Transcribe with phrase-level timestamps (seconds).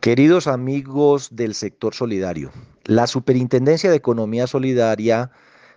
[0.00, 2.50] Queridos amigos del sector solidario,
[2.84, 5.30] la Superintendencia de Economía Solidaria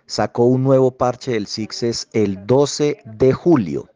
[0.06, 3.88] sacó un nuevo parche del CICSES el 12 de julio.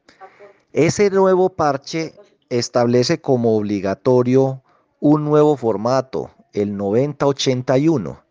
[0.72, 2.14] Ese nuevo parche
[2.48, 4.62] establece como obligatorio
[5.01, 8.23] un nuevo formato, el 9081,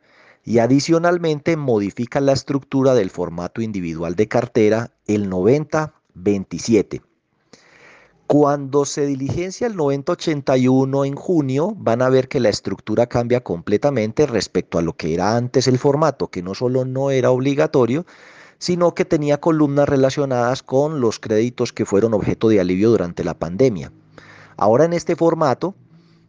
[0.45, 7.01] y adicionalmente modifica la estructura del formato individual de cartera, el 9027.
[8.31, 14.27] Cuando se diligencia el 9081 en junio, van a ver que la estructura cambia completamente
[14.27, 18.05] respecto a lo que era antes el formato, que no solo no era obligatorio,
[18.59, 23.33] sino que tenía columnas relacionadas con los créditos que fueron objeto de alivio durante la
[23.33, 23.91] pandemia.
[24.57, 25.73] Ahora en este formato,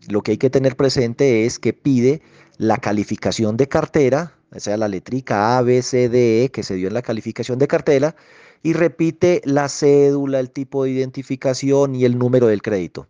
[0.08, 2.22] lo que hay que tener presente es que pide
[2.56, 6.74] la calificación de cartera, o sea, la letrica A, B, C, D, E que se
[6.74, 8.16] dio en la calificación de cartera,
[8.62, 13.06] y repite la cédula, el tipo de identificación y el número del crédito.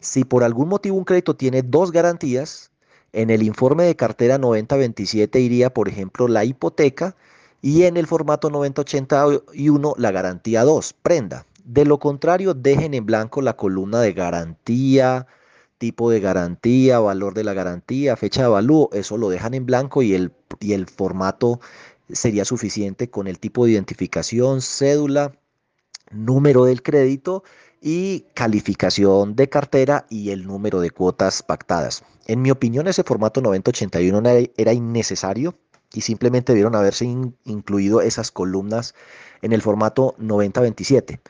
[0.00, 2.70] Si por algún motivo un crédito tiene dos garantías,
[3.12, 7.16] en el informe de cartera 9027 iría, por ejemplo, la hipoteca
[7.62, 11.46] y en el formato 9081 la garantía 2, prenda.
[11.64, 15.26] De lo contrario, dejen en blanco la columna de garantía,
[15.78, 20.02] tipo de garantía, valor de la garantía, fecha de avalúo, eso lo dejan en blanco
[20.02, 21.60] y el, y el formato
[22.08, 25.32] sería suficiente con el tipo de identificación, cédula,
[26.10, 27.42] número del crédito
[27.80, 32.04] y calificación de cartera y el número de cuotas pactadas.
[32.26, 35.58] En mi opinión, ese formato 9081 era innecesario
[35.92, 38.94] y simplemente debieron haberse incluido esas columnas
[39.42, 41.20] en el formato 9027.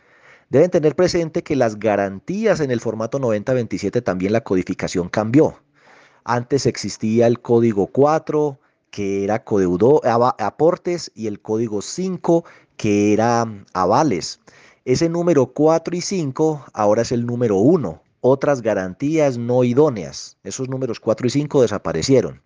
[0.49, 5.59] Deben tener presente que las garantías en el formato 9027 también la codificación cambió.
[6.25, 8.59] Antes existía el código 4,
[8.91, 9.45] que era
[10.39, 12.45] aportes, y el código 5,
[12.77, 14.41] que era mm, avales.
[14.85, 18.03] Ese número 4 y 5 ahora es el número 1.
[18.21, 20.39] Otras garantías no idóneas.
[20.45, 22.43] Esos números 4 y 5 desaparecieron.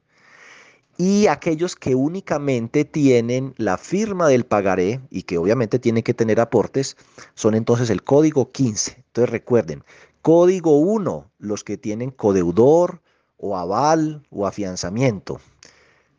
[1.03, 6.39] Y aquellos que únicamente tienen la firma del pagaré y que obviamente tienen que tener
[6.39, 6.99] aportes,
[7.33, 9.03] son entonces el código 15.
[9.07, 9.83] Entonces recuerden,
[10.21, 13.01] código 1, los que tienen codeudor
[13.39, 15.41] o aval o afianzamiento.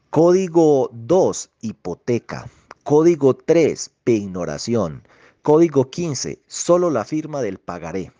[0.09, 2.49] Código 2, hipoteca.
[2.81, 5.03] Código 3, peignoración.
[5.43, 8.11] Código 15, solo la firma del pagaré.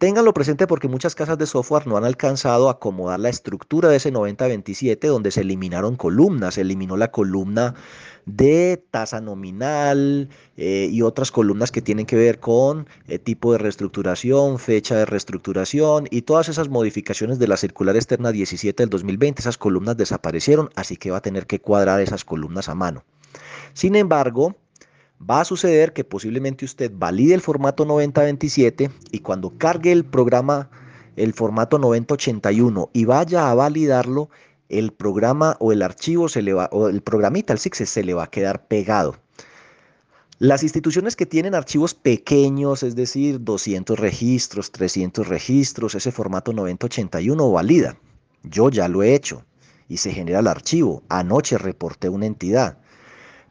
[0.00, 3.98] Ténganlo presente porque muchas casas de software no han alcanzado a acomodar la estructura de
[3.98, 7.74] ese 9027 donde se eliminaron columnas, se eliminó la columna
[8.24, 13.58] de tasa nominal eh, y otras columnas que tienen que ver con eh, tipo de
[13.58, 19.42] reestructuración, fecha de reestructuración y todas esas modificaciones de la circular externa 17 del 2020,
[19.42, 23.04] esas columnas desaparecieron, así que va a tener que cuadrar esas columnas a mano.
[23.74, 24.56] Sin embargo,
[25.28, 30.70] va a suceder que posiblemente usted valide el formato 9027 y cuando cargue el programa,
[31.16, 34.30] el formato 9081 y vaya a validarlo,
[34.68, 38.14] el programa o el archivo se le va, o el programita, el SIX se le
[38.14, 39.16] va a quedar pegado.
[40.38, 47.52] Las instituciones que tienen archivos pequeños, es decir, 200 registros, 300 registros, ese formato 9081
[47.52, 47.98] valida.
[48.42, 49.44] Yo ya lo he hecho
[49.86, 51.02] y se genera el archivo.
[51.10, 52.78] Anoche reporté una entidad.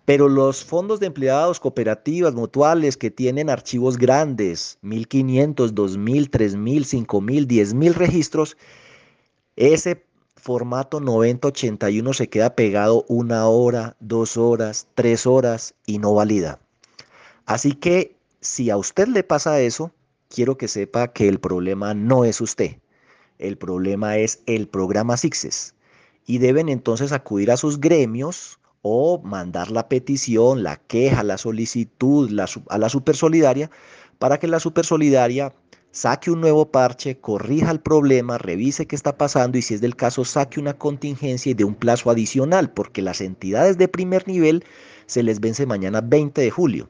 [0.09, 7.47] Pero los fondos de empleados, cooperativas, mutuales que tienen archivos grandes, 1500, 2000, 3000, 5000,
[7.47, 8.57] 10000 registros,
[9.55, 10.03] ese
[10.35, 16.59] formato 9081 se queda pegado una hora, dos horas, tres horas y no valida.
[17.45, 19.91] Así que si a usted le pasa eso,
[20.27, 22.77] quiero que sepa que el problema no es usted.
[23.37, 25.75] El problema es el programa SIXES.
[26.25, 32.29] Y deben entonces acudir a sus gremios o mandar la petición, la queja, la solicitud
[32.69, 33.69] a la Supersolidaria
[34.19, 35.53] para que la Supersolidaria
[35.91, 39.95] saque un nuevo parche, corrija el problema, revise qué está pasando y si es del
[39.95, 44.63] caso saque una contingencia y de un plazo adicional, porque las entidades de primer nivel
[45.07, 46.89] se les vence mañana 20 de julio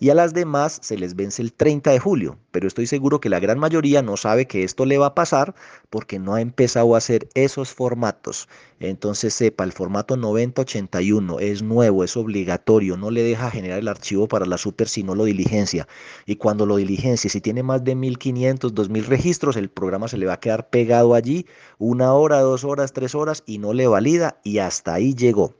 [0.00, 3.28] y a las demás se les vence el 30 de julio, pero estoy seguro que
[3.28, 5.54] la gran mayoría no sabe que esto le va a pasar
[5.90, 8.48] porque no ha empezado a hacer esos formatos.
[8.80, 14.26] Entonces sepa, el formato 9081 es nuevo, es obligatorio, no le deja generar el archivo
[14.26, 15.86] para la super si no lo diligencia.
[16.24, 20.24] Y cuando lo diligencia, si tiene más de 1500, 2000 registros, el programa se le
[20.24, 21.44] va a quedar pegado allí
[21.78, 25.59] una hora, dos horas, tres horas y no le valida y hasta ahí llegó.